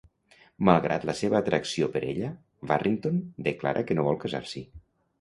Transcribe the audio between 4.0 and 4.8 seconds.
no vol casar-s'hi.